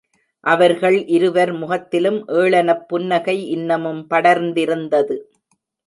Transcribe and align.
அவர்கள் 0.43 0.97
இருவர் 1.07 1.51
முகத்திலும் 1.53 2.19
ஏளனப்புன்னகை 2.27 3.37
இன்னமும் 3.49 4.01
படர்ந்திருந்தது. 4.09 5.17